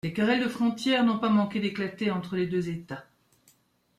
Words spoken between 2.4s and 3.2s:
deux États.